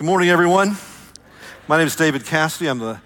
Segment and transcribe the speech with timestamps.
[0.00, 0.78] Good morning, everyone.
[1.68, 2.70] My name is David Cassidy.
[2.70, 3.02] I'm the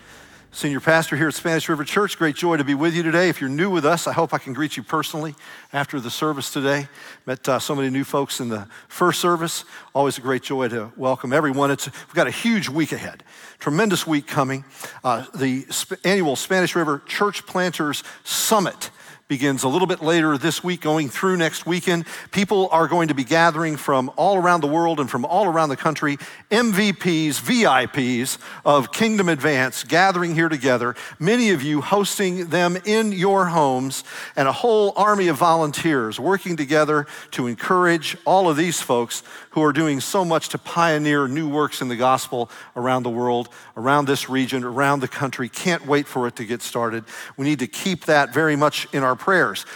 [0.52, 2.16] senior pastor here at Spanish River Church.
[2.16, 3.28] Great joy to be with you today.
[3.28, 5.34] If you're new with us, I hope I can greet you personally
[5.72, 6.86] after the service today.
[7.26, 9.64] Met uh, so many new folks in the first service.
[9.92, 11.72] Always a great joy to welcome everyone.
[11.72, 13.24] It's, we've got a huge week ahead,
[13.58, 14.64] tremendous week coming.
[15.02, 18.90] Uh, the Sp- annual Spanish River Church Planters Summit
[19.26, 22.04] begins a little bit later this week, going through next weekend.
[22.30, 25.70] People are going to be gathering from all around the world and from all around
[25.70, 26.18] the country,
[26.50, 30.94] MVPs, VIPs of Kingdom Advance, gathering here together.
[31.18, 34.04] Many of you hosting them in your homes,
[34.36, 39.62] and a whole army of volunteers working together to encourage all of these folks who
[39.62, 44.06] are doing so much to pioneer new works in the gospel around the world, around
[44.06, 45.48] this region, around the country.
[45.48, 47.04] Can't wait for it to get started.
[47.38, 49.66] We need to keep that very much in our prayers.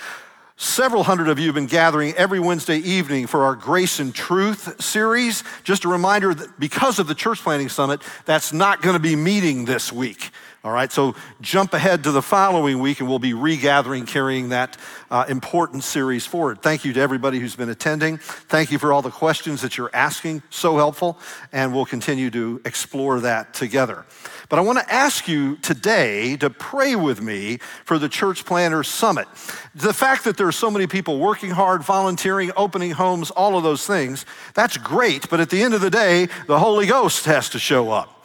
[0.60, 4.82] Several hundred of you have been gathering every Wednesday evening for our Grace and Truth
[4.82, 5.44] series.
[5.62, 9.14] Just a reminder that because of the Church Planting Summit, that's not going to be
[9.14, 10.30] meeting this week.
[10.64, 14.76] All right, so jump ahead to the following week and we'll be regathering, carrying that
[15.08, 16.60] uh, important series forward.
[16.60, 18.18] Thank you to everybody who's been attending.
[18.18, 21.20] Thank you for all the questions that you're asking, so helpful,
[21.52, 24.04] and we'll continue to explore that together.
[24.48, 28.88] But I want to ask you today to pray with me for the Church Planters
[28.88, 29.28] Summit.
[29.74, 33.62] The fact that there are so many people working hard, volunteering, opening homes, all of
[33.62, 37.50] those things, that's great, but at the end of the day, the Holy Ghost has
[37.50, 38.24] to show up.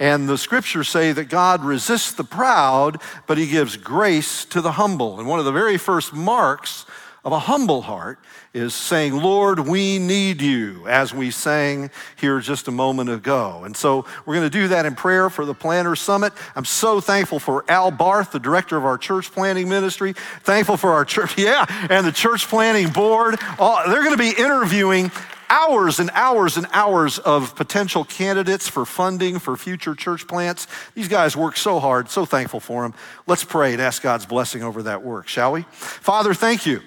[0.00, 4.72] And the scriptures say that God resists the proud, but he gives grace to the
[4.72, 5.20] humble.
[5.20, 6.86] And one of the very first marks
[7.24, 8.18] of a humble heart
[8.54, 13.62] is saying, Lord, we need you, as we sang here just a moment ago.
[13.64, 16.34] And so we're going to do that in prayer for the Planter Summit.
[16.54, 20.12] I'm so thankful for Al Barth, the director of our church planting ministry.
[20.42, 23.36] Thankful for our church, yeah, and the church planting board.
[23.58, 25.10] All, they're going to be interviewing
[25.48, 30.66] hours and hours and hours of potential candidates for funding for future church plants.
[30.94, 32.94] These guys work so hard, so thankful for them.
[33.26, 35.62] Let's pray and ask God's blessing over that work, shall we?
[35.70, 36.82] Father, thank you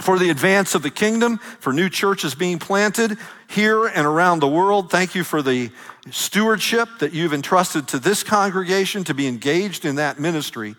[0.00, 4.48] for the advance of the kingdom, for new churches being planted here and around the
[4.48, 4.90] world.
[4.90, 5.70] Thank you for the
[6.10, 10.74] stewardship that you've entrusted to this congregation to be engaged in that ministry.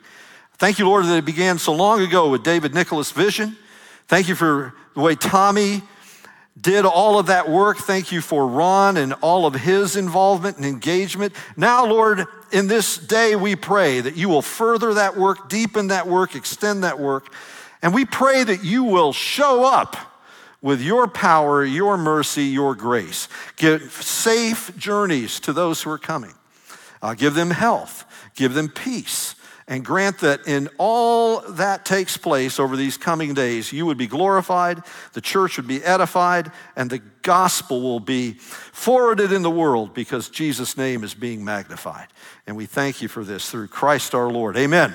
[0.57, 3.55] Thank you, Lord, that it began so long ago with David Nicholas' vision.
[4.07, 5.83] Thank you for the way Tommy
[6.59, 7.77] did all of that work.
[7.77, 11.33] Thank you for Ron and all of his involvement and engagement.
[11.55, 16.07] Now, Lord, in this day, we pray that you will further that work, deepen that
[16.07, 17.33] work, extend that work.
[17.83, 19.95] And we pray that you will show up
[20.61, 23.27] with your power, your mercy, your grace.
[23.57, 26.33] Give safe journeys to those who are coming.
[27.01, 29.35] Uh, give them health, give them peace
[29.67, 34.07] and grant that in all that takes place over these coming days, you would be
[34.07, 34.83] glorified,
[35.13, 40.29] the church would be edified, and the gospel will be forwarded in the world because
[40.29, 42.07] Jesus' name is being magnified.
[42.45, 44.57] And we thank you for this through Christ our Lord.
[44.57, 44.93] Amen.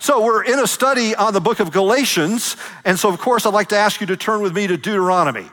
[0.00, 3.52] So, we're in a study on the book of Galatians, and so, of course, I'd
[3.52, 5.48] like to ask you to turn with me to Deuteronomy.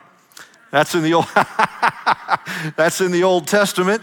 [0.70, 1.26] That's in the Old,
[2.76, 4.02] that's in the Old Testament.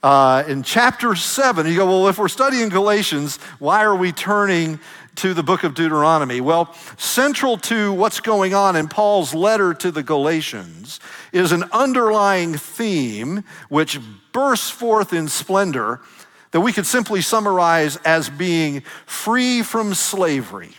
[0.00, 4.78] Uh, in chapter 7, you go, well, if we're studying Galatians, why are we turning
[5.16, 6.40] to the book of Deuteronomy?
[6.40, 11.00] Well, central to what's going on in Paul's letter to the Galatians
[11.32, 13.98] is an underlying theme which
[14.30, 16.00] bursts forth in splendor
[16.52, 20.70] that we could simply summarize as being free from slavery.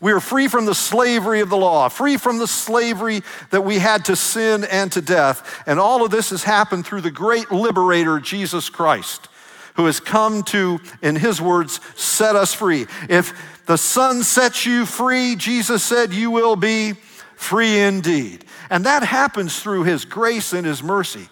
[0.00, 3.78] We are free from the slavery of the law, free from the slavery that we
[3.78, 5.62] had to sin and to death.
[5.66, 9.28] And all of this has happened through the great liberator, Jesus Christ,
[9.74, 12.86] who has come to, in his words, set us free.
[13.08, 13.32] If
[13.66, 16.94] the Son sets you free, Jesus said, you will be
[17.36, 18.44] free indeed.
[18.70, 21.28] And that happens through his grace and his mercy.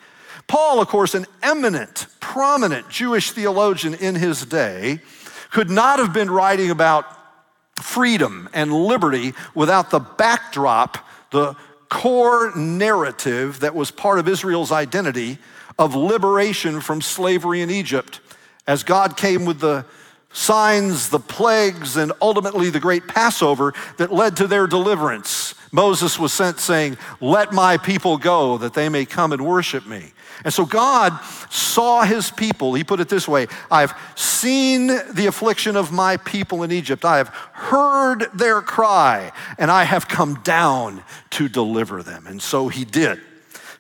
[0.51, 4.99] Paul, of course, an eminent, prominent Jewish theologian in his day,
[5.53, 7.07] could not have been writing about
[7.77, 10.99] freedom and liberty without the backdrop,
[11.31, 11.55] the
[11.89, 15.39] core narrative that was part of Israel's identity
[15.79, 18.19] of liberation from slavery in Egypt
[18.67, 19.87] as God came with the
[20.33, 25.55] signs, the plagues, and ultimately the great Passover that led to their deliverance.
[25.71, 30.13] Moses was sent saying, Let my people go that they may come and worship me.
[30.45, 31.19] And so God
[31.51, 32.75] saw his people.
[32.75, 37.05] He put it this way I've seen the affliction of my people in Egypt.
[37.05, 42.27] I have heard their cry, and I have come down to deliver them.
[42.27, 43.21] And so he did.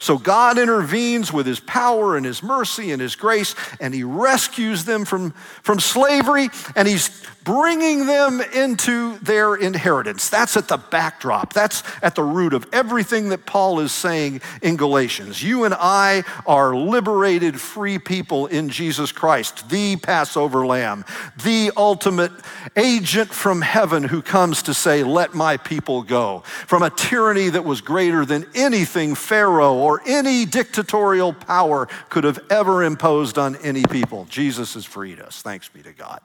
[0.00, 4.86] So God intervenes with his power and his mercy and his grace, and he rescues
[4.86, 10.28] them from, from slavery, and he's bringing them into their inheritance.
[10.28, 11.52] That's at the backdrop.
[11.52, 15.42] That's at the root of everything that Paul is saying in Galatians.
[15.42, 21.04] You and I are liberated, free people in Jesus Christ, the Passover lamb,
[21.42, 22.32] the ultimate
[22.76, 26.40] agent from heaven who comes to say, Let my people go.
[26.66, 32.40] From a tyranny that was greater than anything Pharaoh or any dictatorial power could have
[32.50, 34.26] ever imposed on any people.
[34.28, 35.42] Jesus has freed us.
[35.42, 36.20] Thanks be to God.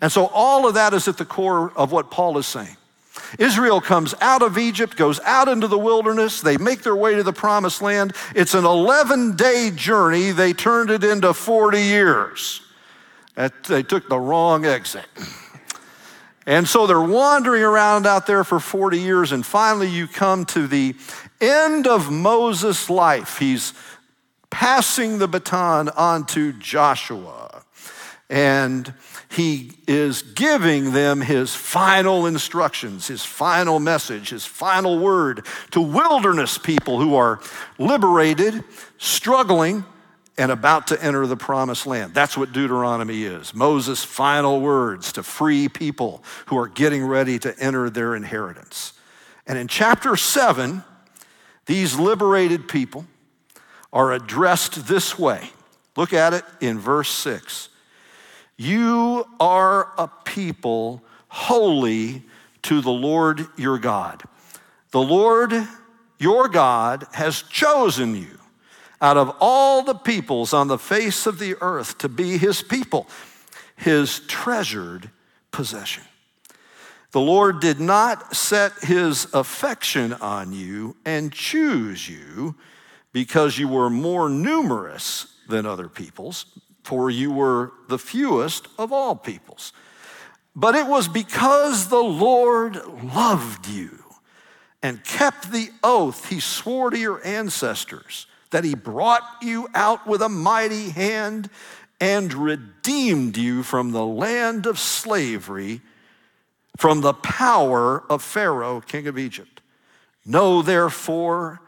[0.00, 2.76] And so all of that is at the core of what Paul is saying.
[3.38, 6.40] Israel comes out of Egypt, goes out into the wilderness.
[6.40, 8.14] They make their way to the promised land.
[8.34, 10.30] It's an 11 day journey.
[10.30, 12.62] They turned it into 40 years.
[13.68, 15.06] They took the wrong exit.
[16.46, 20.66] And so they're wandering around out there for 40 years, and finally you come to
[20.66, 20.96] the
[21.40, 23.38] end of Moses' life.
[23.38, 23.72] He's
[24.50, 27.62] passing the baton on to Joshua.
[28.28, 28.92] And
[29.32, 36.58] he is giving them his final instructions, his final message, his final word to wilderness
[36.58, 37.40] people who are
[37.78, 38.62] liberated,
[38.98, 39.84] struggling,
[40.36, 42.14] and about to enter the promised land.
[42.14, 47.58] That's what Deuteronomy is Moses' final words to free people who are getting ready to
[47.58, 48.92] enter their inheritance.
[49.46, 50.84] And in chapter 7,
[51.66, 53.06] these liberated people
[53.92, 55.50] are addressed this way.
[55.96, 57.68] Look at it in verse 6.
[58.56, 62.22] You are a people holy
[62.62, 64.22] to the Lord your God.
[64.90, 65.52] The Lord
[66.18, 68.38] your God has chosen you
[69.00, 73.08] out of all the peoples on the face of the earth to be his people,
[73.74, 75.10] his treasured
[75.50, 76.04] possession.
[77.10, 82.54] The Lord did not set his affection on you and choose you
[83.12, 86.46] because you were more numerous than other peoples,
[86.82, 89.72] for you were the fewest of all peoples.
[90.54, 93.98] But it was because the Lord loved you
[94.82, 100.20] and kept the oath he swore to your ancestors that he brought you out with
[100.20, 101.48] a mighty hand
[102.00, 105.80] and redeemed you from the land of slavery,
[106.76, 109.62] from the power of Pharaoh, king of Egypt.
[110.26, 111.60] Know therefore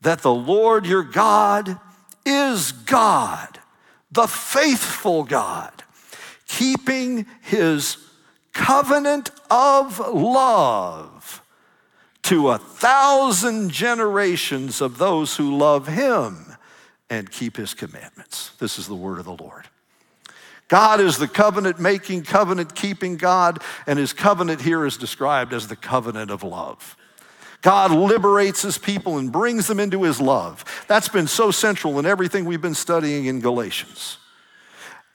[0.00, 1.78] that the Lord your God
[2.24, 3.55] is God
[4.16, 5.84] the faithful God,
[6.48, 7.98] keeping his
[8.52, 11.42] covenant of love
[12.22, 16.56] to a thousand generations of those who love him
[17.08, 18.50] and keep his commandments.
[18.58, 19.68] This is the word of the Lord.
[20.68, 25.68] God is the covenant making, covenant keeping God, and his covenant here is described as
[25.68, 26.96] the covenant of love.
[27.62, 30.64] God liberates his people and brings them into his love.
[30.88, 34.18] That's been so central in everything we've been studying in Galatians.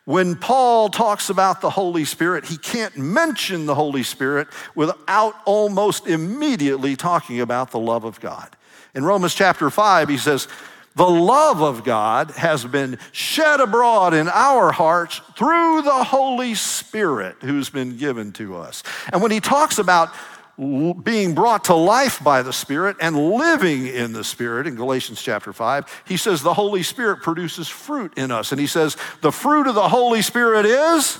[0.06, 6.08] When Paul talks about the Holy Spirit, he can't mention the Holy Spirit without almost
[6.08, 8.50] immediately talking about the love of God.
[8.96, 10.48] In Romans chapter 5, he says,
[10.96, 17.38] The love of God has been shed abroad in our hearts through the Holy Spirit
[17.42, 18.82] who's been given to us.
[19.14, 20.10] And when he talks about
[20.58, 25.54] being brought to life by the Spirit and living in the Spirit in Galatians chapter
[25.54, 28.52] 5, he says the Holy Spirit produces fruit in us.
[28.52, 31.20] And he says the fruit of the Holy Spirit is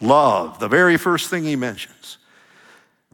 [0.00, 2.18] love, the very first thing he mentions.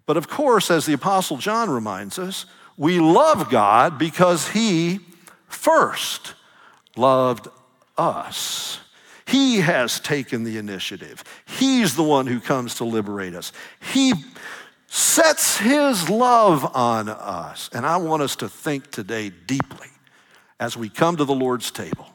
[0.07, 2.47] But of course, as the Apostle John reminds us,
[2.77, 5.01] we love God because he
[5.49, 6.35] first
[6.97, 7.49] loved
[7.97, 8.81] us.
[9.27, 11.25] He has taken the initiative.
[11.47, 13.53] He's the one who comes to liberate us.
[13.93, 14.13] He
[14.95, 17.69] sets his love on us.
[17.73, 19.89] And I want us to think today deeply
[20.61, 22.07] as we come to the Lord's table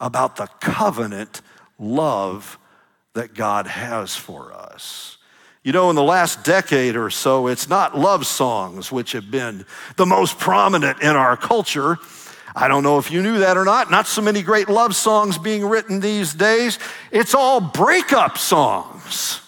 [0.00, 1.42] about the covenant
[1.76, 2.56] love
[3.14, 5.18] that God has for us.
[5.64, 9.66] You know, in the last decade or so, it's not love songs which have been
[9.96, 11.98] the most prominent in our culture.
[12.54, 13.90] I don't know if you knew that or not.
[13.90, 16.78] Not so many great love songs being written these days.
[17.10, 19.40] It's all breakup songs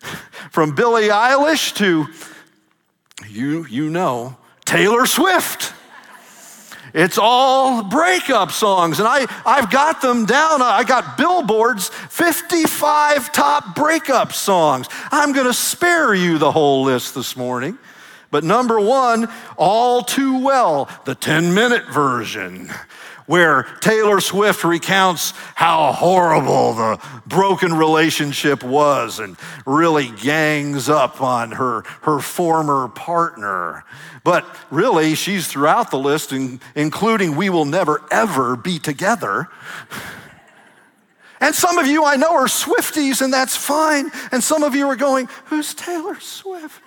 [0.50, 2.06] from Billie Eilish to,
[3.28, 5.74] you, you know, Taylor Swift.
[6.92, 10.60] It's all breakup songs, and I, I've got them down.
[10.60, 14.88] I got Billboard's, 55 top breakup songs.
[15.12, 17.78] I'm going to spare you the whole list this morning.
[18.30, 22.70] But number one, all too well, the 10 minute version
[23.30, 31.52] where Taylor Swift recounts how horrible the broken relationship was and really gangs up on
[31.52, 33.84] her, her former partner.
[34.24, 36.32] But really, she's throughout the list,
[36.74, 39.46] including We Will Never Ever Be Together.
[41.40, 44.10] And some of you I know are Swifties, and that's fine.
[44.32, 46.82] And some of you are going, Who's Taylor Swift?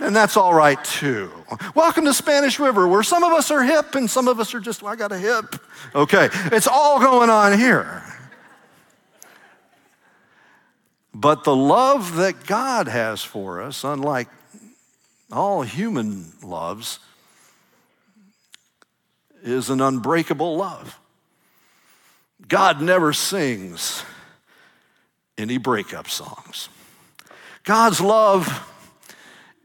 [0.00, 1.30] And that's all right too.
[1.74, 4.60] Welcome to Spanish River, where some of us are hip and some of us are
[4.60, 5.56] just, well, I got a hip.
[5.94, 8.02] Okay, it's all going on here.
[11.12, 14.28] But the love that God has for us, unlike
[15.30, 16.98] all human loves,
[19.42, 20.98] is an unbreakable love.
[22.48, 24.02] God never sings
[25.36, 26.68] any breakup songs.
[27.64, 28.66] God's love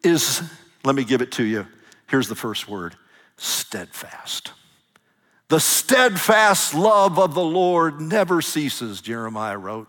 [0.05, 0.41] is,
[0.83, 1.67] let me give it to you.
[2.07, 2.95] Here's the first word
[3.37, 4.51] steadfast.
[5.47, 9.87] The steadfast love of the Lord never ceases, Jeremiah wrote.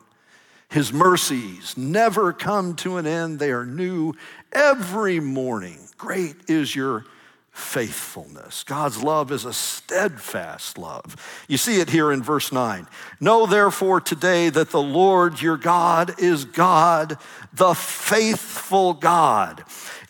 [0.68, 3.38] His mercies never come to an end.
[3.38, 4.14] They are new
[4.52, 5.78] every morning.
[5.96, 7.04] Great is your
[7.52, 8.64] faithfulness.
[8.64, 11.16] God's love is a steadfast love.
[11.48, 12.86] You see it here in verse 9.
[13.18, 17.16] Know therefore today that the Lord your God is God,
[17.54, 19.64] the faithful God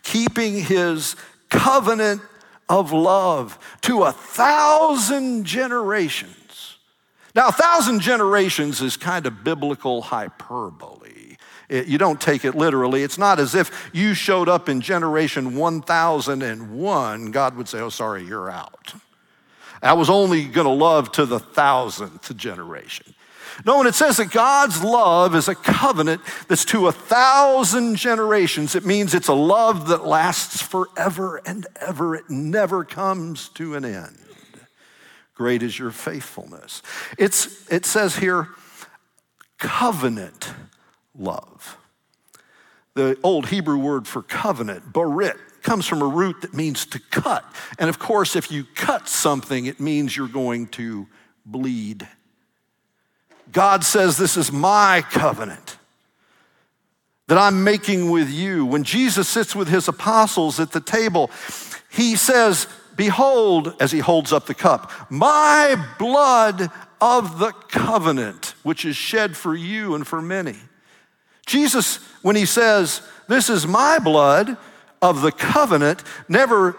[0.06, 1.16] keeping his
[1.50, 2.22] covenant
[2.68, 6.76] of love to a thousand generations.
[7.34, 11.36] Now, a thousand generations is kind of biblical hyperbole.
[11.68, 13.02] It, you don't take it literally.
[13.02, 18.24] It's not as if you showed up in generation 1001, God would say, Oh, sorry,
[18.24, 18.94] you're out.
[19.82, 23.12] I was only going to love to the thousandth generation.
[23.64, 28.74] No, when it says that God's love is a covenant that's to a thousand generations,
[28.74, 32.14] it means it's a love that lasts forever and ever.
[32.14, 34.18] It never comes to an end.
[35.34, 36.82] Great is your faithfulness.
[37.18, 38.48] It's, it says here,
[39.58, 40.50] covenant
[41.14, 41.76] love.
[42.94, 47.44] The old Hebrew word for covenant, barit, comes from a root that means to cut.
[47.78, 51.06] And of course, if you cut something, it means you're going to
[51.44, 52.08] bleed
[53.52, 55.76] God says, This is my covenant
[57.28, 58.64] that I'm making with you.
[58.64, 61.30] When Jesus sits with his apostles at the table,
[61.90, 68.84] he says, Behold, as he holds up the cup, my blood of the covenant, which
[68.84, 70.56] is shed for you and for many.
[71.46, 74.56] Jesus, when he says, This is my blood
[75.02, 76.76] of the covenant, never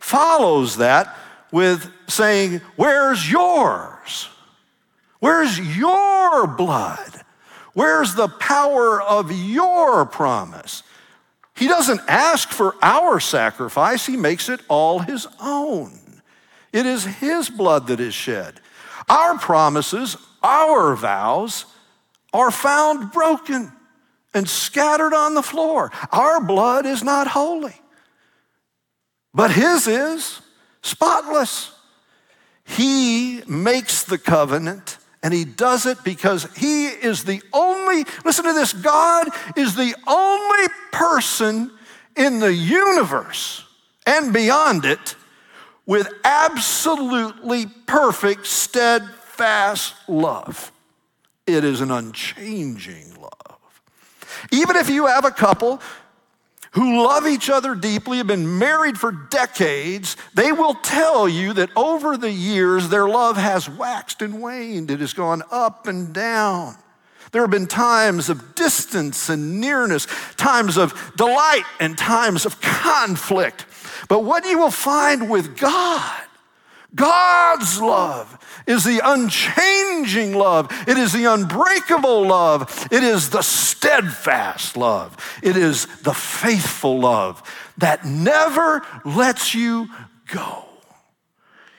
[0.00, 1.16] follows that
[1.52, 4.28] with saying, Where's yours?
[5.20, 7.24] Where's your blood?
[7.74, 10.82] Where's the power of your promise?
[11.56, 16.22] He doesn't ask for our sacrifice, he makes it all his own.
[16.72, 18.60] It is his blood that is shed.
[19.08, 21.64] Our promises, our vows,
[22.32, 23.72] are found broken
[24.34, 25.90] and scattered on the floor.
[26.12, 27.74] Our blood is not holy,
[29.34, 30.40] but his is
[30.82, 31.72] spotless.
[32.64, 38.52] He makes the covenant and he does it because he is the only, listen to
[38.52, 41.72] this, God is the only person
[42.16, 43.64] in the universe
[44.06, 45.16] and beyond it
[45.86, 50.70] with absolutely perfect, steadfast love.
[51.46, 53.58] It is an unchanging love.
[54.52, 55.80] Even if you have a couple
[56.72, 61.70] who love each other deeply, have been married for decades, they will tell you that
[61.76, 64.90] over the years their love has waxed and waned.
[64.90, 66.76] It has gone up and down.
[67.32, 70.06] There have been times of distance and nearness,
[70.36, 73.66] times of delight and times of conflict.
[74.08, 76.22] But what you will find with God,
[76.94, 80.68] God's love, is the unchanging love.
[80.86, 82.88] It is the unbreakable love.
[82.90, 85.16] It is the steadfast love.
[85.42, 87.42] It is the faithful love
[87.78, 89.88] that never lets you
[90.26, 90.67] go.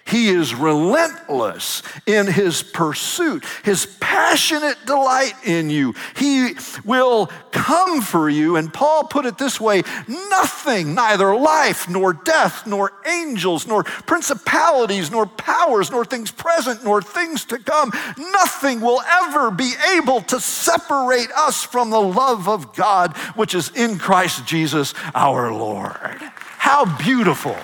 [0.09, 5.93] He is relentless in his pursuit, his passionate delight in you.
[6.15, 8.55] He will come for you.
[8.55, 15.11] And Paul put it this way nothing, neither life, nor death, nor angels, nor principalities,
[15.11, 20.39] nor powers, nor things present, nor things to come, nothing will ever be able to
[20.39, 26.19] separate us from the love of God, which is in Christ Jesus our Lord.
[26.57, 27.57] How beautiful.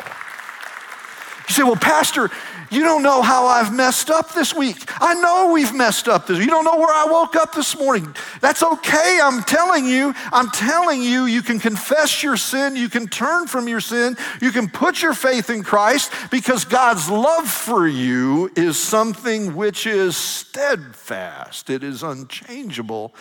[1.47, 2.29] You say, well, Pastor,
[2.71, 4.77] You don't know how I've messed up this week.
[4.99, 6.39] I know we've messed up this.
[6.39, 8.15] You don't know where I woke up this morning.
[8.41, 9.19] That's okay.
[9.21, 10.13] I'm telling you.
[10.31, 11.25] I'm telling you.
[11.25, 12.75] You can confess your sin.
[12.75, 14.17] You can turn from your sin.
[14.41, 19.85] You can put your faith in Christ because God's love for you is something which
[19.85, 21.69] is steadfast.
[21.69, 23.13] It is unchangeable,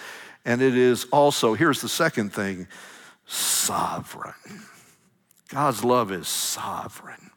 [0.44, 1.54] and it is also.
[1.54, 2.66] Here's the second thing:
[3.26, 4.34] sovereign.
[5.48, 7.30] God's love is sovereign.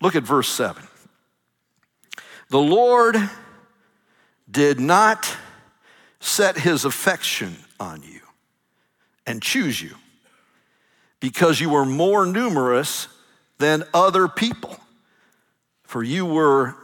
[0.00, 0.82] Look at verse 7.
[2.48, 3.16] The Lord
[4.50, 5.36] did not
[6.20, 8.20] set his affection on you
[9.26, 9.94] and choose you
[11.20, 13.08] because you were more numerous
[13.58, 14.76] than other people,
[15.82, 16.74] for you were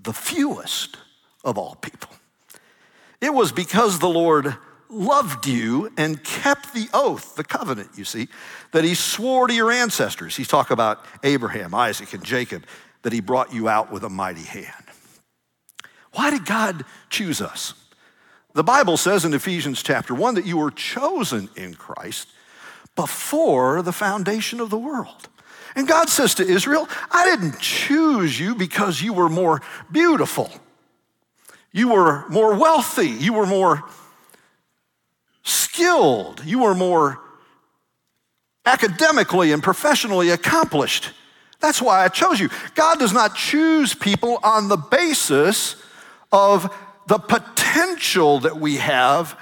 [0.00, 0.96] the fewest
[1.44, 2.10] of all people.
[3.20, 4.56] It was because the Lord
[4.88, 8.28] loved you and kept the oath, the covenant, you see,
[8.72, 10.36] that he swore to your ancestors.
[10.36, 12.64] He's talking about Abraham, Isaac, and Jacob,
[13.02, 14.72] that he brought you out with a mighty hand.
[16.12, 17.74] Why did God choose us?
[18.54, 22.28] The Bible says in Ephesians chapter 1 that you were chosen in Christ
[22.94, 25.28] before the foundation of the world.
[25.74, 29.60] And God says to Israel, I didn't choose you because you were more
[29.92, 30.50] beautiful.
[31.70, 33.10] You were more wealthy.
[33.10, 33.84] You were more
[35.76, 37.20] skilled, you were more
[38.64, 41.12] academically and professionally accomplished.
[41.60, 42.48] That's why I chose you.
[42.74, 45.76] God does not choose people on the basis
[46.32, 46.74] of
[47.08, 49.38] the potential that we have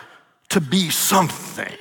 [0.50, 1.76] to be something.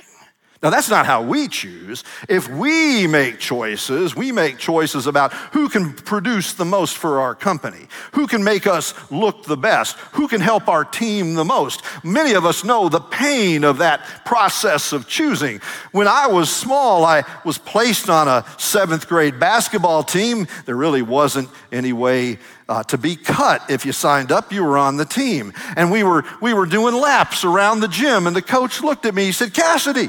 [0.64, 2.04] Now, that's not how we choose.
[2.26, 7.34] If we make choices, we make choices about who can produce the most for our
[7.34, 11.82] company, who can make us look the best, who can help our team the most.
[12.02, 15.60] Many of us know the pain of that process of choosing.
[15.92, 20.46] When I was small, I was placed on a seventh grade basketball team.
[20.64, 22.38] There really wasn't any way
[22.70, 23.62] uh, to be cut.
[23.68, 25.52] If you signed up, you were on the team.
[25.76, 29.14] And we were, we were doing laps around the gym, and the coach looked at
[29.14, 29.26] me.
[29.26, 30.08] He said, Cassidy,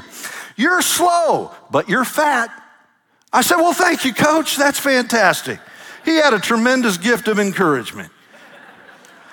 [0.56, 2.50] you're slow, but you're fat.
[3.32, 4.56] I said, Well, thank you, coach.
[4.56, 5.60] That's fantastic.
[6.04, 8.12] He had a tremendous gift of encouragement.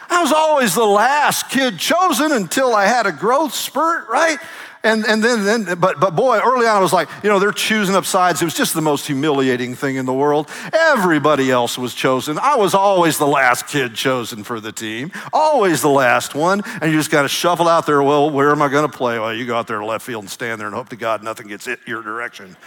[0.10, 4.38] I was always the last kid chosen until I had a growth spurt, right?
[4.86, 7.54] And, and then, then but, but boy, early on I was like, you know, they're
[7.54, 8.42] choosing up sides.
[8.42, 10.50] It was just the most humiliating thing in the world.
[10.74, 12.38] Everybody else was chosen.
[12.38, 16.64] I was always the last kid chosen for the team, always the last one.
[16.82, 18.04] And you just got to shuffle out there.
[18.04, 19.18] Well, where am I going to play?
[19.20, 21.24] Well, you go out there to left field and stand there and hope to God
[21.24, 22.58] nothing gets hit your direction.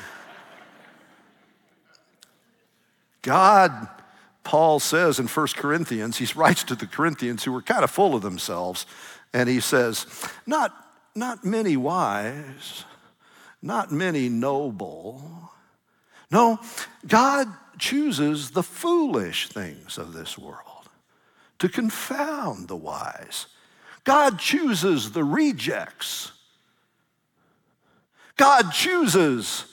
[3.20, 3.88] God,
[4.42, 8.14] Paul says in 1 Corinthians, he writes to the Corinthians who were kind of full
[8.14, 8.86] of themselves,
[9.34, 10.06] and he says,
[10.46, 10.85] Not
[11.16, 12.84] not many wise,
[13.62, 15.50] not many noble.
[16.30, 16.58] No,
[17.06, 20.88] God chooses the foolish things of this world
[21.58, 23.46] to confound the wise.
[24.04, 26.32] God chooses the rejects.
[28.36, 29.64] God chooses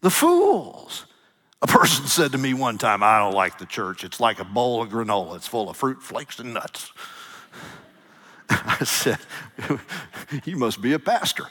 [0.00, 1.06] the fools.
[1.62, 4.04] A person said to me one time, I don't like the church.
[4.04, 6.92] It's like a bowl of granola, it's full of fruit, flakes, and nuts.
[8.50, 9.18] I said,
[10.44, 11.44] You must be a pastor.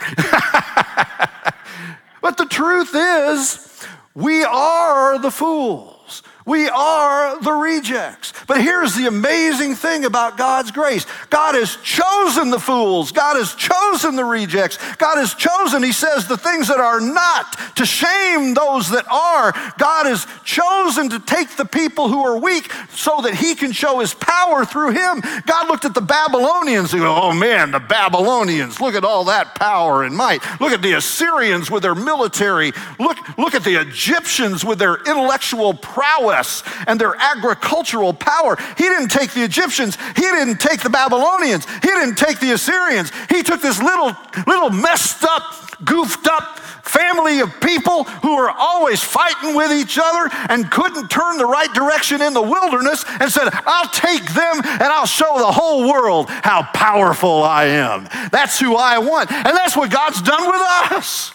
[2.21, 6.23] but the truth is, we are the fools.
[6.45, 8.31] We are the rejects.
[8.45, 13.55] But here's the amazing thing about God's grace God has chosen the fools, God has
[13.55, 18.53] chosen the rejects, God has chosen, He says, the things that are not to shame
[18.53, 19.53] those that are.
[19.79, 23.99] God has chosen to take the people who are weak so that He can show
[23.99, 25.23] His power through Him.
[25.47, 29.55] God looked at the Babylonians and go, oh man, the Babylonians, look at all that
[29.55, 30.43] power and might.
[30.61, 32.71] Look at the Assyrians with their military.
[32.99, 38.57] Look, look at the Egyptians with their intellectual prowess prowess and their agricultural power.
[38.77, 43.11] He didn't take the Egyptians, he didn't take the Babylonians, he didn't take the Assyrians.
[43.29, 44.15] He took this little,
[44.47, 45.43] little messed up,
[45.83, 51.37] goofed up family of people who were always fighting with each other and couldn't turn
[51.37, 55.51] the right direction in the wilderness and said, I'll take them and I'll show the
[55.51, 58.07] whole world how powerful I am.
[58.31, 59.31] That's who I want.
[59.31, 61.34] And that's what God's done with us.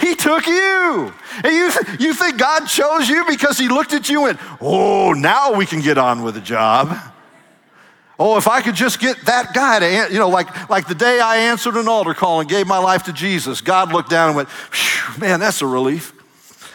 [0.00, 1.12] He took you.
[1.44, 5.54] And you, you think God chose you because He looked at you and, oh, now
[5.54, 6.96] we can get on with the job.
[8.18, 11.20] Oh, if I could just get that guy to, you know, like, like the day
[11.20, 14.36] I answered an altar call and gave my life to Jesus, God looked down and
[14.36, 14.48] went,
[15.18, 16.12] man, that's a relief.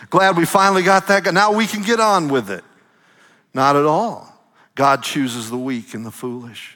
[0.09, 1.31] Glad we finally got that guy.
[1.31, 2.63] Now we can get on with it.
[3.53, 4.31] Not at all.
[4.73, 6.74] God chooses the weak and the foolish.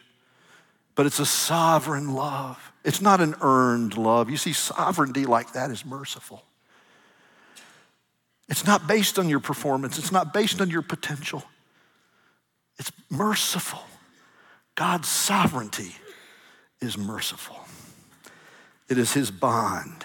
[1.00, 2.74] But it's a sovereign love.
[2.84, 4.30] It's not an earned love.
[4.30, 6.44] You see, sovereignty like that is merciful.
[8.50, 11.46] It's not based on your performance, it's not based on your potential.
[12.78, 13.80] It's merciful.
[14.76, 15.96] God's sovereignty
[16.82, 17.60] is merciful.
[18.90, 20.04] It is his bond.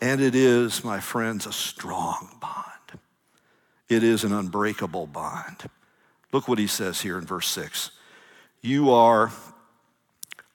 [0.00, 3.00] And it is, my friends, a strong bond.
[3.88, 5.70] It is an unbreakable bond.
[6.32, 7.92] Look what he says here in verse 6.
[8.60, 9.30] You are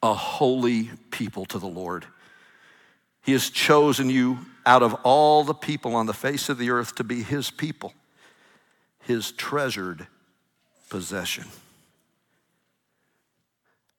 [0.03, 2.05] a holy people to the Lord.
[3.23, 6.95] He has chosen you out of all the people on the face of the earth
[6.95, 7.93] to be his people,
[8.99, 10.07] his treasured
[10.89, 11.45] possession.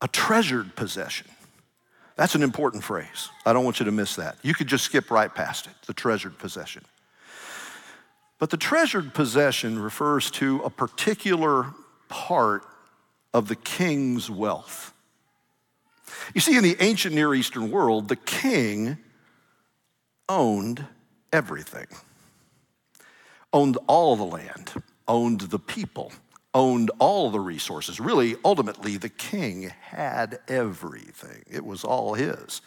[0.03, 1.27] A treasured possession.
[2.17, 3.31] That's an important phrase.
[3.47, 4.37] I don't want you to miss that.
[4.43, 6.85] You could just skip right past it, the treasured possession.
[8.39, 11.69] But the treasured possession refers to a particular
[12.09, 12.63] part
[13.33, 14.94] of the king's wealth.
[16.35, 18.99] You see, in the ancient Near Eastern world, the king
[20.29, 20.87] owned
[21.33, 21.87] everything,
[23.53, 24.73] owned all the land,
[25.07, 26.13] owned the people,
[26.55, 28.01] owned all the resources.
[28.01, 32.61] Really, ultimately, the king had everything, it was all his.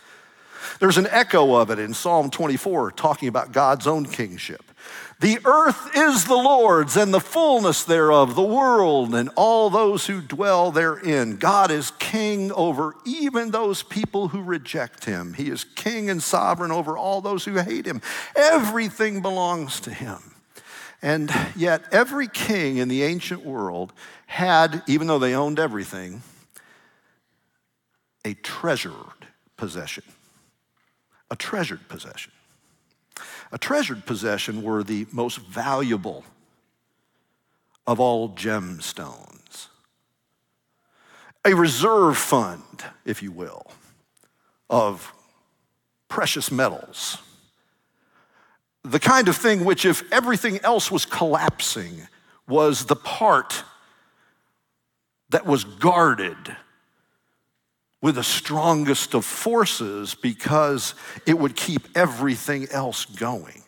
[0.80, 4.64] There's an echo of it in Psalm 24 talking about God's own kingship.
[5.20, 10.22] The earth is the Lord's and the fullness thereof, the world and all those who
[10.22, 11.38] dwell therein.
[11.38, 15.34] God is king over even those people who reject him.
[15.34, 18.02] He is king and sovereign over all those who hate him.
[18.36, 20.20] Everything belongs to him.
[21.02, 23.94] And yet, every king in the ancient world
[24.28, 26.22] had, even though they owned everything,
[28.24, 28.94] a treasured
[29.56, 30.04] possession.
[31.30, 32.32] A treasured possession.
[33.52, 36.24] A treasured possession were the most valuable
[37.86, 39.68] of all gemstones.
[41.46, 43.66] A reserve fund, if you will,
[44.70, 45.14] of
[46.10, 47.18] precious metals.
[48.84, 52.08] The kind of thing which, if everything else was collapsing,
[52.48, 53.64] was the part
[55.30, 56.56] that was guarded
[58.02, 60.94] with the strongest of forces because
[61.26, 63.64] it would keep everything else going.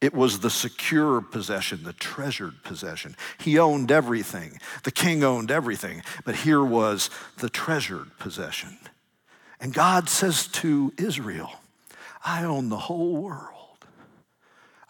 [0.00, 3.16] It was the secure possession, the treasured possession.
[3.38, 4.58] He owned everything.
[4.84, 8.78] The king owned everything, but here was the treasured possession.
[9.58, 11.50] And God says to Israel,
[12.24, 13.52] I own the whole world.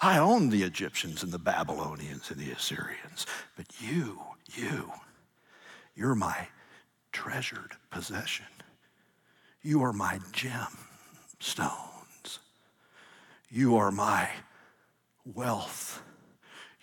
[0.00, 4.20] I own the Egyptians and the Babylonians and the Assyrians, but you,
[4.54, 4.92] you,
[5.94, 6.48] you're my
[7.16, 8.44] treasured possession.
[9.62, 10.68] You are my gemstones.
[13.50, 14.28] You are my
[15.34, 16.02] wealth.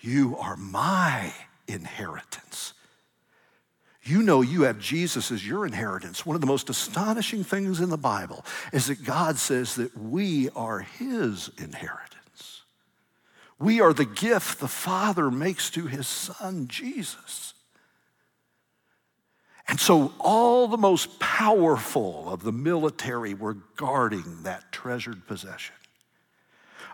[0.02, 1.32] You are my
[1.68, 2.74] inheritance.
[4.02, 6.26] You know you have Jesus as your inheritance.
[6.26, 8.44] One of the most astonishing things in the Bible
[8.74, 12.64] is that God says that we are his inheritance.
[13.60, 17.53] We are the gift the Father makes to his Son, Jesus.
[19.74, 25.74] And so all the most powerful of the military were guarding that treasured possession.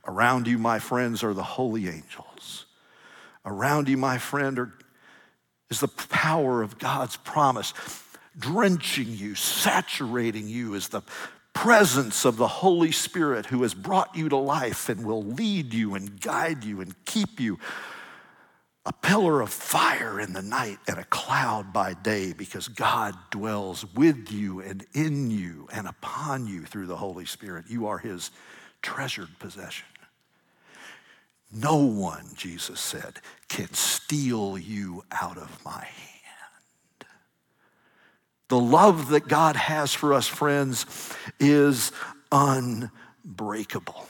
[0.08, 2.68] Around you, my friends, are the holy angels.
[3.46, 4.74] Around you, my friend, are,
[5.70, 7.74] is the power of God's promise.
[8.38, 11.02] Drenching you, saturating you is the
[11.52, 15.96] presence of the Holy Spirit who has brought you to life and will lead you
[15.96, 17.60] and guide you and keep you
[18.86, 23.86] a pillar of fire in the night and a cloud by day because God dwells
[23.94, 27.66] with you and in you and upon you through the Holy Spirit.
[27.70, 28.32] You are his
[28.82, 29.86] treasured possession.
[31.52, 37.06] No one, Jesus said, can steal you out of my hand.
[38.50, 40.86] The love that God has for us, friends,
[41.40, 41.92] is
[42.32, 44.08] unbreakable.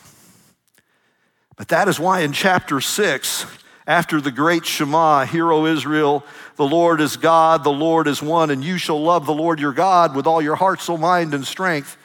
[1.55, 3.45] But that is why in chapter 6,
[3.89, 6.23] after the great Shema, Hear, O Israel,
[6.57, 9.73] the Lord is God, the Lord is one, and you shall love the Lord your
[9.73, 11.97] God with all your heart, soul, mind, and strength.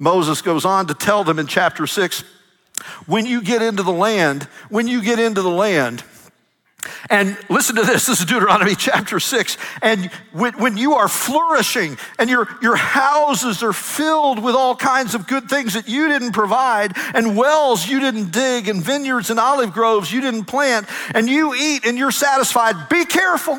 [0.00, 2.24] Moses goes on to tell them in chapter 6
[3.06, 6.02] when you get into the land, when you get into the land,
[7.10, 9.56] and listen to this this is Deuteronomy chapter 6.
[9.82, 15.14] And when, when, you are flourishing and your, your houses are filled with all kinds
[15.14, 19.40] of good things that you didn't provide, and wells you didn't dig, and vineyards and
[19.40, 23.58] olive groves you didn't plant, and you eat and you're satisfied, be careful.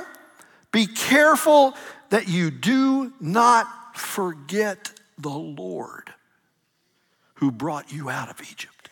[0.72, 1.76] Be careful
[2.10, 6.14] that you do not forget the Lord
[7.36, 8.90] who brought you out of Egypt,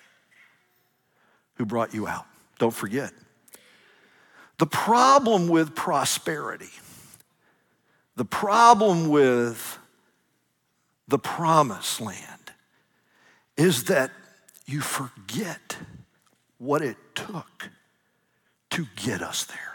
[1.55, 2.25] who brought you out.
[2.59, 3.11] Don't forget.
[4.57, 6.69] The problem with prosperity,
[8.15, 9.79] the problem with
[11.07, 12.51] the promised land
[13.57, 14.11] is that
[14.65, 15.77] you forget
[16.57, 17.69] what it took
[18.71, 19.73] to get us there.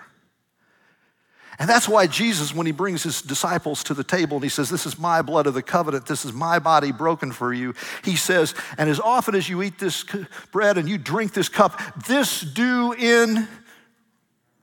[1.60, 4.70] And that's why Jesus, when he brings his disciples to the table and he says,
[4.70, 8.14] This is my blood of the covenant, this is my body broken for you, he
[8.14, 10.04] says, And as often as you eat this
[10.52, 13.48] bread and you drink this cup, this do in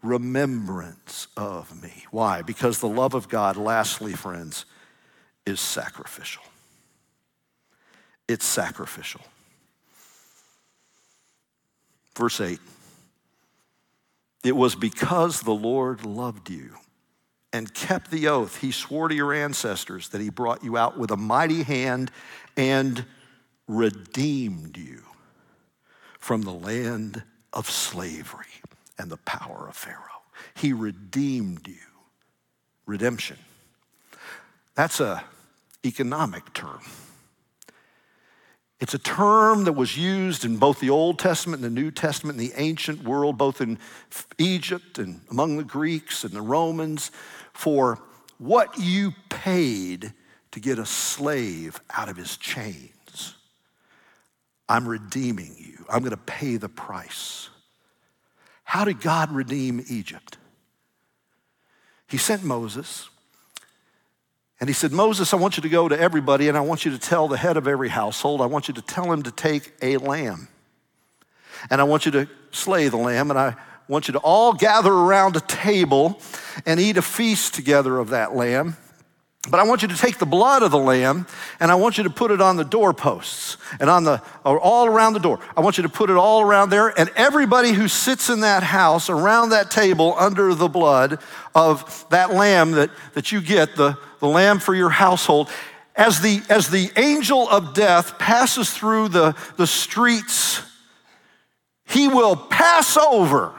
[0.06, 2.06] remembrance of me.
[2.12, 2.41] Why?
[2.41, 4.65] Because the love of God, lastly, friends,
[5.46, 6.44] is sacrificial.
[8.28, 9.22] It's sacrificial.
[12.15, 12.60] Verse 8
[14.44, 16.76] It was because the Lord loved you
[17.54, 21.12] and kept the oath he swore to your ancestors that he brought you out with
[21.12, 22.12] a mighty hand
[22.58, 23.06] and
[23.68, 25.04] redeemed you
[26.20, 28.46] from the land of slavery
[28.97, 30.23] and the power of Pharaoh.
[30.55, 31.75] He redeemed you.
[32.86, 33.38] Redemption.
[34.75, 35.23] That's a
[35.86, 36.81] economic term.
[38.79, 42.39] It's a term that was used in both the Old Testament and the New Testament
[42.39, 43.79] in the ancient world, both in
[44.38, 47.10] Egypt and among the Greeks and the Romans,
[47.53, 47.99] for
[48.38, 50.13] what you paid
[50.51, 53.36] to get a slave out of his chains.
[54.67, 55.86] I'm redeeming you.
[55.89, 57.49] I'm going to pay the price.
[58.76, 60.38] How did God redeem Egypt?
[62.10, 63.08] He sent Moses,
[64.60, 66.92] and he said, Moses, I want you to go to everybody, and I want you
[66.92, 69.72] to tell the head of every household, I want you to tell him to take
[69.82, 70.50] a lamb.
[71.70, 73.56] And I want you to slay the lamb, and I
[73.88, 76.20] want you to all gather around a table
[76.66, 78.76] and eat a feast together of that lamb.
[79.49, 81.27] But I want you to take the blood of the lamb
[81.60, 85.13] and I want you to put it on the doorposts and on the all around
[85.13, 85.39] the door.
[85.55, 88.63] I want you to put it all around there and everybody who sits in that
[88.63, 91.19] house around that table under the blood
[91.53, 95.49] of that lamb that, that you get, the, the lamb for your household,
[95.95, 100.62] as the, as the angel of death passes through the, the streets,
[101.86, 103.55] he will pass over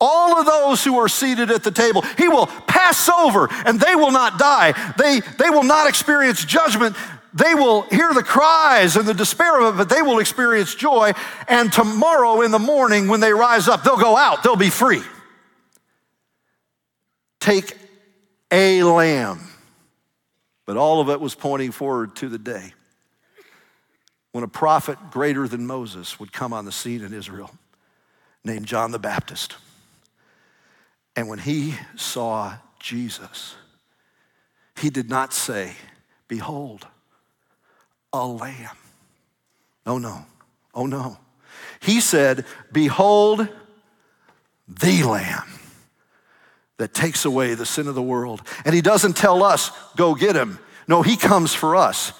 [0.00, 2.02] all of those who are seated at the table.
[2.16, 4.72] He will pass over and they will not die.
[4.96, 6.96] They, they will not experience judgment.
[7.34, 11.12] They will hear the cries and the despair of it, but they will experience joy.
[11.46, 15.02] And tomorrow in the morning, when they rise up, they'll go out, they'll be free.
[17.38, 17.76] Take
[18.50, 19.40] a lamb.
[20.66, 22.74] But all of it was pointing forward to the day
[24.32, 27.50] when a prophet greater than Moses would come on the scene in Israel
[28.44, 29.56] named John the Baptist.
[31.16, 33.56] And when he saw Jesus,
[34.76, 35.74] he did not say,
[36.28, 36.86] Behold,
[38.12, 38.76] a lamb.
[39.86, 40.24] Oh no,
[40.74, 41.18] oh no.
[41.80, 43.48] He said, Behold,
[44.68, 45.48] the lamb
[46.76, 48.42] that takes away the sin of the world.
[48.64, 50.58] And he doesn't tell us, Go get him.
[50.88, 52.12] No, he comes for us.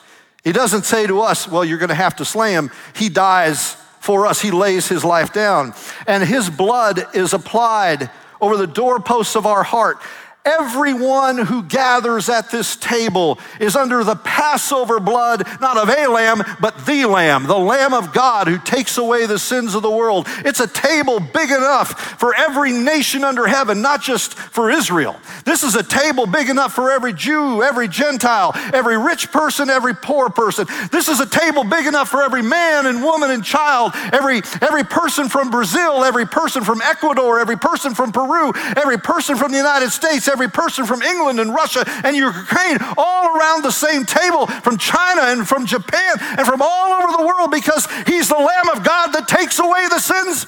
[0.44, 2.70] He doesn't say to us, Well, you're going to have to slay him.
[2.94, 5.74] He dies for us, he lays his life down.
[6.06, 9.98] And his blood is applied over the doorposts of our heart.
[10.44, 16.42] Everyone who gathers at this table is under the Passover blood, not of a lamb,
[16.60, 20.26] but the lamb, the lamb of God who takes away the sins of the world.
[20.38, 25.20] It's a table big enough for every nation under heaven, not just for Israel.
[25.44, 29.94] This is a table big enough for every Jew, every Gentile, every rich person, every
[29.94, 30.66] poor person.
[30.90, 34.84] This is a table big enough for every man and woman and child, every, every
[34.84, 39.58] person from Brazil, every person from Ecuador, every person from Peru, every person from the
[39.58, 44.46] United States, every person from England and Russia and Ukraine all around the same table
[44.46, 48.70] from China and from Japan and from all over the world because he's the Lamb
[48.74, 50.44] of God that takes away the sins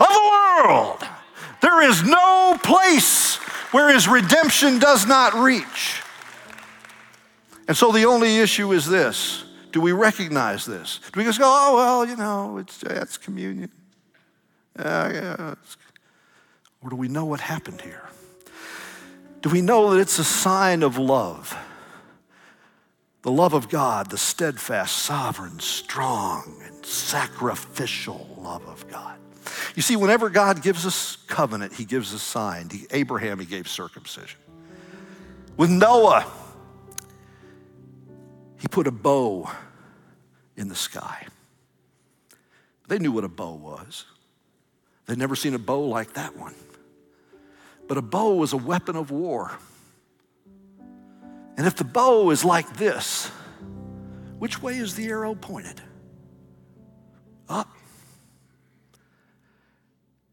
[0.00, 0.30] of the
[0.64, 1.02] world.
[1.62, 3.36] There is no place
[3.72, 6.02] where his redemption does not reach.
[7.68, 11.00] And so the only issue is this do we recognize this?
[11.12, 13.70] Do we just go, oh, well, you know, it's, communion?
[14.78, 15.54] Uh, yeah,
[16.82, 18.02] or do we know what happened here?
[19.42, 21.56] Do we know that it's a sign of love?
[23.22, 29.18] The love of God, the steadfast, sovereign, strong, and sacrificial love of God.
[29.74, 32.68] You see, whenever God gives us covenant, he gives us sign.
[32.70, 34.38] He, Abraham, he gave circumcision.
[35.56, 36.24] With Noah,
[38.58, 39.50] he put a bow
[40.56, 41.26] in the sky.
[42.86, 44.04] They knew what a bow was.
[45.06, 46.54] They'd never seen a bow like that one.
[47.88, 49.52] But a bow is a weapon of war.
[51.56, 53.30] And if the bow is like this,
[54.38, 55.80] which way is the arrow pointed?
[57.48, 57.68] Up.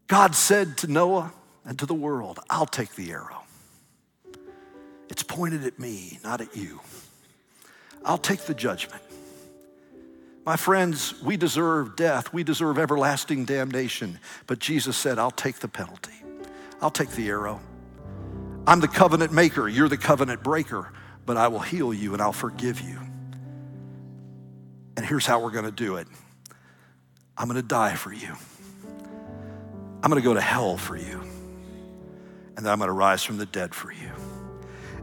[0.06, 1.32] God said to Noah
[1.64, 3.42] and to the world, I'll take the arrow.
[5.08, 6.80] It's pointed at me, not at you.
[8.04, 9.02] I'll take the judgment.
[10.46, 12.32] My friends, we deserve death.
[12.32, 14.18] We deserve everlasting damnation.
[14.46, 16.19] But Jesus said, I'll take the penalty.
[16.80, 17.60] I'll take the arrow.
[18.66, 20.92] I'm the covenant maker, you're the covenant breaker,
[21.26, 22.98] but I will heal you and I'll forgive you.
[24.96, 26.06] And here's how we're going to do it
[27.36, 28.34] I'm going to die for you.
[30.02, 31.20] I'm going to go to hell for you.
[32.56, 34.10] And then I'm going to rise from the dead for you.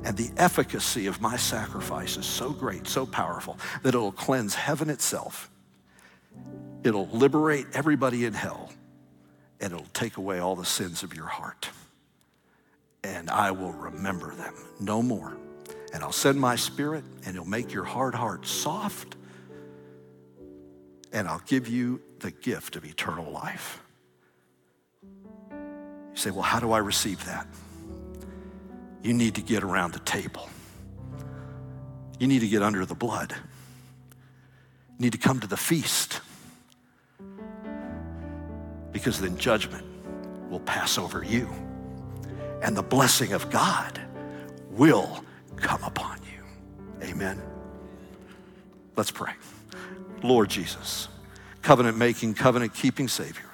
[0.03, 4.89] And the efficacy of my sacrifice is so great, so powerful, that it'll cleanse heaven
[4.89, 5.49] itself.
[6.83, 8.71] It'll liberate everybody in hell,
[9.59, 11.69] and it'll take away all the sins of your heart.
[13.03, 15.37] And I will remember them no more.
[15.93, 19.15] And I'll send my spirit, and it'll make your hard heart soft,
[21.13, 23.81] and I'll give you the gift of eternal life.
[25.51, 27.47] You say, Well, how do I receive that?
[29.01, 30.49] You need to get around the table.
[32.19, 33.33] You need to get under the blood.
[34.97, 36.21] You need to come to the feast.
[38.91, 39.85] Because then judgment
[40.49, 41.49] will pass over you.
[42.61, 43.99] And the blessing of God
[44.71, 45.23] will
[45.55, 47.07] come upon you.
[47.07, 47.41] Amen.
[48.95, 49.33] Let's pray.
[50.23, 51.07] Lord Jesus,
[51.61, 53.47] covenant making, covenant keeping Savior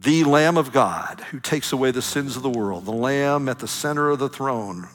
[0.00, 3.58] the Lamb of God who takes away the sins of the world, the Lamb at
[3.58, 4.88] the center of the throne,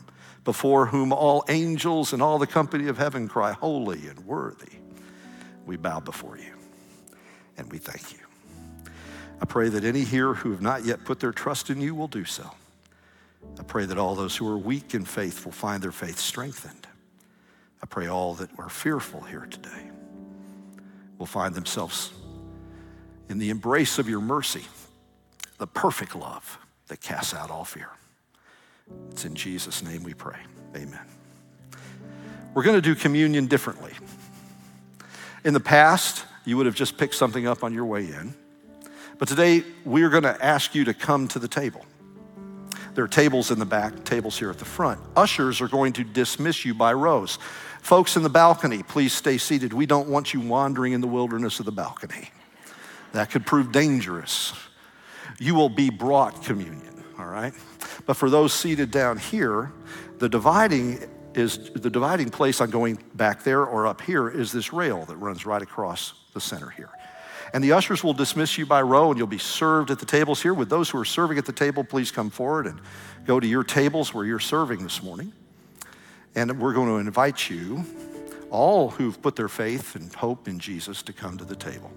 [0.43, 4.73] before whom all angels and all the company of heaven cry, Holy and worthy.
[5.65, 6.53] We bow before you
[7.57, 8.24] and we thank you.
[9.41, 12.07] I pray that any here who have not yet put their trust in you will
[12.07, 12.49] do so.
[13.59, 16.87] I pray that all those who are weak in faith will find their faith strengthened.
[17.83, 19.91] I pray all that are fearful here today
[21.17, 22.11] will find themselves
[23.29, 24.63] in the embrace of your mercy
[25.57, 27.89] the perfect love that casts out all fear.
[29.11, 30.37] It's in Jesus' name we pray.
[30.75, 30.99] Amen.
[32.53, 33.93] We're going to do communion differently.
[35.43, 38.33] In the past, you would have just picked something up on your way in.
[39.17, 41.85] But today, we're going to ask you to come to the table.
[42.93, 44.99] There are tables in the back, tables here at the front.
[45.15, 47.37] Ushers are going to dismiss you by rows.
[47.81, 49.73] Folks in the balcony, please stay seated.
[49.73, 52.29] We don't want you wandering in the wilderness of the balcony.
[53.13, 54.53] That could prove dangerous
[55.39, 57.53] you will be brought communion, all right?
[58.05, 59.71] But for those seated down here,
[60.19, 64.71] the dividing is the dividing place on going back there or up here is this
[64.71, 66.89] rail that runs right across the center here.
[67.53, 70.41] And the ushers will dismiss you by row and you'll be served at the tables
[70.41, 70.53] here.
[70.53, 72.81] With those who are serving at the table, please come forward and
[73.25, 75.31] go to your tables where you're serving this morning.
[76.35, 77.85] And we're going to invite you,
[78.49, 81.91] all who've put their faith and hope in Jesus, to come to the table.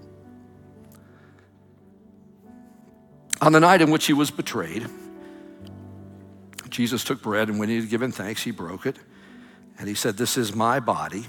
[3.40, 4.86] On the night in which he was betrayed,
[6.68, 8.96] Jesus took bread, and when he had given thanks, he broke it.
[9.78, 11.22] And he said, This is my body,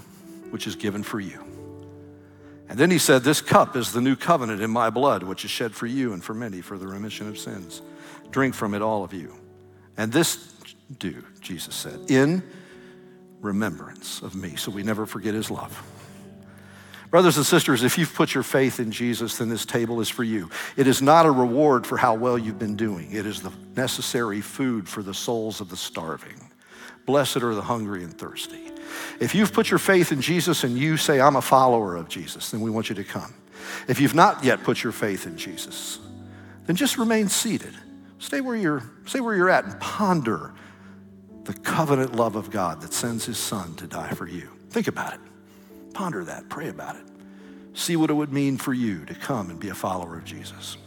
[0.50, 1.49] which is given for you.
[2.70, 5.52] And then he said, This cup is the new covenant in my blood, which is
[5.52, 7.82] shed for you and for many for the remission of sins.
[8.32, 9.36] Drink from it, all of you.
[9.98, 10.54] And this
[10.98, 12.44] do, Jesus said, in
[13.42, 14.56] remembrance of me.
[14.56, 15.84] So we never forget his love.
[17.10, 20.24] Brothers and sisters, if you've put your faith in Jesus, then this table is for
[20.24, 20.50] you.
[20.78, 24.42] It is not a reward for how well you've been doing, it is the necessary
[24.42, 26.52] food for the souls of the starving.
[27.08, 28.72] Blessed are the hungry and thirsty.
[29.20, 32.52] If you've put your faith in Jesus and you say, I'm a follower of Jesus,
[32.52, 33.34] then we want you to come.
[33.88, 36.00] If you've not yet put your faith in Jesus,
[36.66, 37.74] then just remain seated.
[38.20, 40.54] Stay where you're, stay where you're at and ponder
[41.44, 44.50] the covenant love of God that sends his son to die for you.
[44.70, 45.20] Think about it.
[45.94, 47.04] Ponder that, pray about it.
[47.74, 50.78] See what it would mean for you to come and be a follower of Jesus.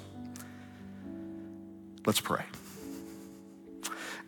[2.06, 2.44] Let's pray.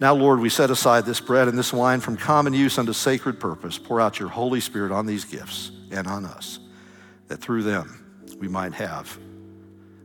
[0.01, 3.39] Now, Lord, we set aside this bread and this wine from common use unto sacred
[3.39, 3.79] purpose.
[3.79, 6.59] Pour out your Holy Spirit on these gifts and on us,
[7.29, 8.05] that through them
[8.39, 9.17] we might have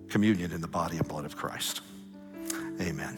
[0.10, 1.82] communion in the body and blood of Christ.
[2.82, 3.17] Amen.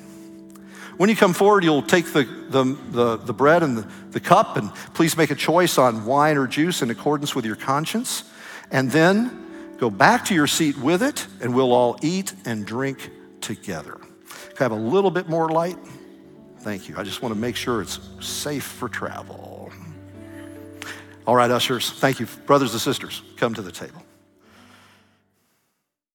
[0.97, 4.57] When you come forward, you'll take the, the, the, the bread and the, the cup,
[4.57, 8.23] and please make a choice on wine or juice in accordance with your conscience.
[8.71, 13.09] And then go back to your seat with it, and we'll all eat and drink
[13.39, 13.95] together.
[13.95, 15.77] Can I have a little bit more light?
[16.61, 16.95] Thank you.
[16.95, 19.71] I just want to make sure it's safe for travel.
[21.25, 22.27] All right, ushers, thank you.
[22.45, 24.00] Brothers and sisters, come to the table.